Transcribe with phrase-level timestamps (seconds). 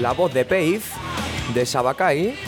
[0.00, 0.94] La voz de Peif,
[1.54, 2.38] de Sabacay.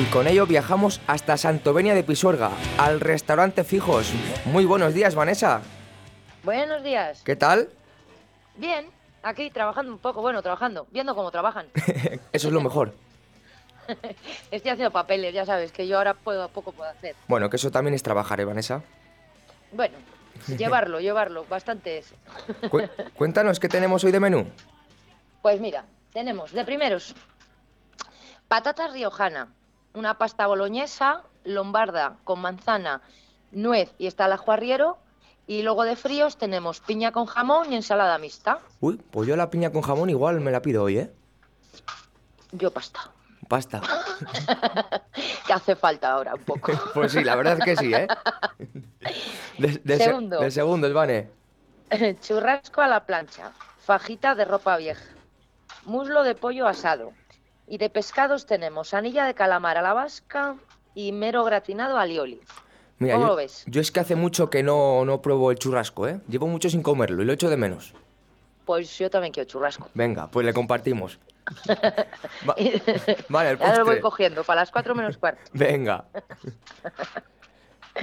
[0.00, 4.12] Y con ello viajamos hasta Santovenia de Pisuerga, al restaurante Fijos.
[4.46, 5.60] Muy buenos días, Vanessa.
[6.44, 7.22] Buenos días.
[7.24, 7.68] ¿Qué tal?
[8.56, 8.86] Bien,
[9.22, 11.66] aquí trabajando un poco, bueno, trabajando, viendo cómo trabajan.
[12.32, 12.94] Eso es lo mejor.
[14.50, 17.14] Estoy haciendo papeles, ya sabes, que yo ahora puedo, poco puedo hacer.
[17.28, 18.82] Bueno, que eso también es trabajar, ¿eh, Vanessa?
[19.72, 19.96] Bueno,
[20.58, 22.14] llevarlo, llevarlo, bastante es.
[22.70, 24.46] Cu- cuéntanos qué tenemos hoy de menú.
[25.42, 27.14] Pues mira, tenemos de primeros
[28.48, 29.48] patatas riojana,
[29.94, 33.00] una pasta boloñesa, lombarda con manzana,
[33.52, 34.98] nuez y está el ajo arriero.
[35.48, 38.58] Y luego de fríos tenemos piña con jamón y ensalada mixta.
[38.80, 41.12] Uy, pues yo la piña con jamón igual me la pido hoy, ¿eh?
[42.50, 43.12] Yo pasta.
[43.48, 43.80] Pasta.
[45.46, 46.72] Que hace falta ahora un poco.
[46.94, 48.08] Pues sí, la verdad que sí, ¿eh?
[49.58, 50.40] De, de se- Segundo.
[50.40, 51.30] de segundos, Vane.
[52.20, 53.52] Churrasco a la plancha,
[53.84, 55.04] fajita de ropa vieja,
[55.84, 57.12] muslo de pollo asado.
[57.68, 60.54] Y de pescados tenemos anilla de calamar a la vasca
[60.94, 62.40] y mero gratinado alioli.
[62.98, 63.64] Mira, ¿Cómo yo, lo ves?
[63.66, 66.20] yo es que hace mucho que no, no pruebo el churrasco, ¿eh?
[66.28, 67.92] Llevo mucho sin comerlo y lo echo de menos.
[68.64, 69.88] Pues yo también quiero churrasco.
[69.94, 71.18] Venga, pues le compartimos.
[72.48, 72.56] Va-
[73.28, 74.00] vale, el Ya lo voy postre.
[74.00, 75.42] cogiendo, para las 4 menos cuarto.
[75.52, 76.04] Venga.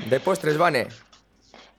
[0.07, 0.87] De postres, Vane.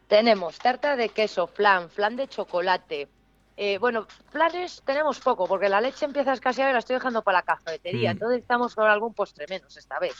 [0.08, 3.08] Tenemos tarta de queso, flan, flan de chocolate.
[3.56, 7.22] Eh, bueno, flanes tenemos poco, porque la leche empieza a escasear y la estoy dejando
[7.22, 8.10] para la cafetería.
[8.10, 8.12] Mm.
[8.12, 10.14] Entonces estamos con algún postre menos esta vez.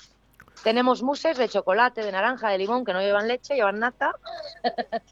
[0.62, 4.15] Tenemos muses de chocolate, de naranja, de limón, que no llevan leche, llevan nata.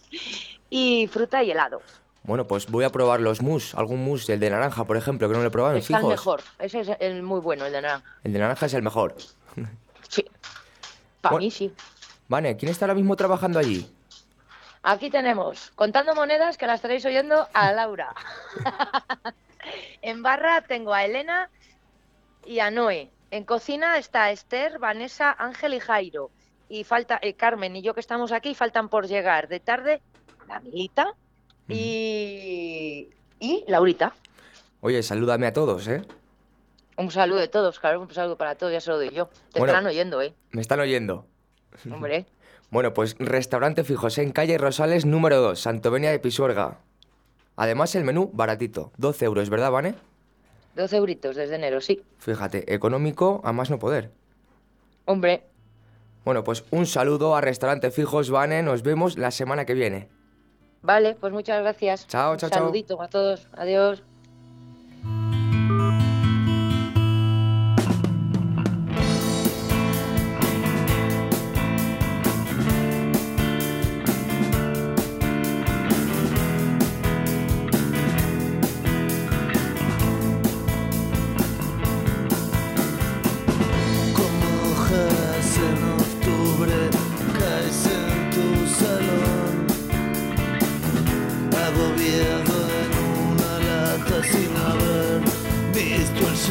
[0.71, 1.83] y fruta y helado.
[2.25, 3.75] Bueno, pues voy a probar los mousse.
[3.77, 5.99] Algún mousse, el de naranja, por ejemplo, que no lo he probado en Está el
[5.99, 6.11] fijos.
[6.13, 6.43] mejor.
[6.61, 8.05] Ese es el muy bueno, el de naranja.
[8.23, 9.17] El de naranja es el mejor.
[10.09, 10.25] Sí.
[11.21, 11.45] Para Bueno.
[11.45, 11.75] mí sí.
[12.33, 13.87] Vane, ¿quién está ahora mismo trabajando allí?
[14.83, 18.15] Aquí tenemos, contando monedas, que las estaréis oyendo, a Laura.
[20.03, 21.51] en barra tengo a Elena
[22.47, 23.11] y a Noé.
[23.31, 26.31] En cocina está Esther, Vanessa, Ángel y Jairo.
[26.71, 29.47] Y falta eh, Carmen y yo que estamos aquí, faltan por llegar.
[29.49, 30.01] De tarde,
[30.49, 31.13] la Milita
[31.69, 33.09] y,
[33.41, 34.15] y Laurita.
[34.81, 36.03] Oye, salúdame a todos, ¿eh?
[36.97, 39.27] Un saludo de todos, claro, un saludo para todos, ya se lo doy yo.
[39.53, 39.67] Te Bueno.
[39.67, 40.33] estarán oyendo, ¿eh?
[40.51, 41.27] Me están oyendo.
[41.93, 42.27] Hombre.
[42.71, 46.79] Bueno, pues restaurante Fijos en calle Rosales número 2, Santovenia de Pisuerga.
[47.57, 49.95] Además, el menú baratito, 12 euros, ¿verdad, Vane?
[50.75, 52.03] 12 euritos desde enero, sí.
[52.19, 54.11] Fíjate, económico a más no poder.
[55.05, 55.45] Hombre,
[56.25, 58.63] Bueno, pues un saludo a Restaurante Fijos, Vane.
[58.63, 60.09] Nos vemos la semana que viene.
[60.81, 62.07] vale, pues muchas gracias.
[62.07, 62.61] Chao, Un chao, chao.
[62.61, 63.49] Saludito a todos.
[63.53, 64.03] Adiós.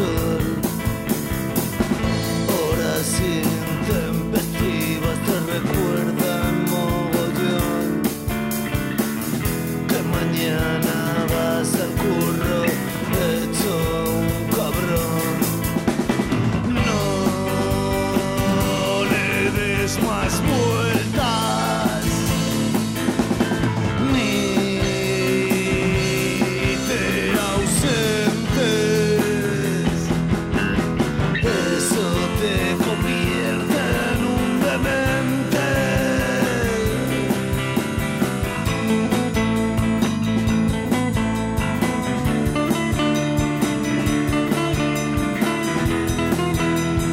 [0.02, 0.44] sol.
[2.58, 3.10] Horas
[3.42, 7.90] intempestivas te recuerdan mogollón.
[9.90, 10.96] Que mañana
[11.34, 12.60] vas al curro
[13.30, 13.74] hecho
[14.22, 15.36] un cabrón.
[16.86, 17.04] No
[19.12, 19.28] le
[19.60, 20.91] des más vueltas.